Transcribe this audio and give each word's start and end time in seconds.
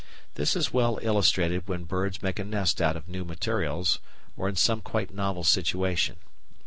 This 0.33 0.55
is 0.55 0.73
well 0.73 0.97
illustrated 1.03 1.67
when 1.67 1.83
birds 1.83 2.23
make 2.23 2.39
a 2.39 2.43
nest 2.43 2.81
out 2.81 2.97
of 2.97 3.07
new 3.07 3.23
materials 3.23 3.99
or 4.35 4.49
in 4.49 4.55
some 4.55 4.81
quite 4.81 5.13
novel 5.13 5.43
situation. 5.43 6.15